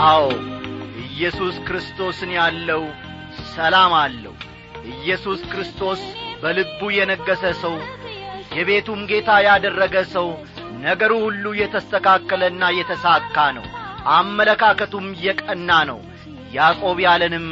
አዎ 0.00 0.24
ኢየሱስ 1.04 1.56
ክርስቶስን 1.66 2.30
ያለው 2.36 2.82
ሰላም 3.54 3.92
አለው። 4.00 4.34
ኢየሱስ 4.92 5.40
ክርስቶስ 5.52 6.00
በልቡ 6.42 6.80
የነገሰ 6.96 7.44
ሰው 7.62 7.74
የቤቱም 8.56 9.00
ጌታ 9.10 9.30
ያደረገ 9.46 9.96
ሰው 10.14 10.28
ነገሩ 10.84 11.12
ሁሉ 11.24 11.44
የተስተካከለና 11.60 12.64
የተሳካ 12.76 13.36
ነው። 13.56 13.66
አመለካከቱም 14.16 15.06
የቀና 15.24 15.70
ነው። 15.90 15.98
ያዕቆብ 16.52 16.98
ያለንም 17.06 17.46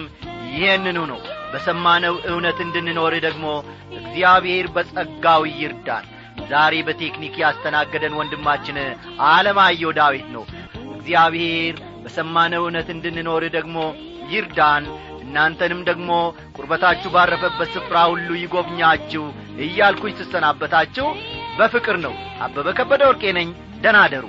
ይህንኑ 0.52 0.98
ነው። 1.12 1.20
በሰማነው 1.52 2.14
እውነት 2.30 2.59
እንድንኖር 2.64 3.14
ደግሞ 3.26 3.46
እግዚአብሔር 3.98 4.66
በጸጋው 4.76 5.42
ይርዳን 5.59 6.06
ዛሬ 6.50 6.74
በቴክኒክ 6.87 7.35
ያስተናገደን 7.42 8.16
ወንድማችን 8.18 8.78
አለማየሁ 9.28 9.90
ዳዊት 9.98 10.26
ነው። 10.37 10.44
እግዚአብሔር 10.96 11.76
በሰማነው 12.07 12.62
እውነት 12.62 12.88
እንድንኖር 12.92 13.45
ደግሞ 13.55 13.77
ይርዳን። 14.33 14.85
እናንተንም 15.23 15.81
ደግሞ 15.88 16.11
ቁርበታችሁ 16.57 17.09
ባረፈበት 17.14 17.69
ስፍራ 17.75 17.97
ሁሉ 18.11 18.29
ይጐብኛችሁ 18.40 19.25
እያልኩኝ 19.64 20.12
ስሰናበታችሁ 20.21 21.07
በፍቅር 21.59 21.97
ነው። 22.05 22.14
አበበ 22.45 22.75
ከበደ 22.79 23.03
ወርቄ 23.11 23.25
ነኝ። 23.38 23.49
ደናደሩ 23.85 24.25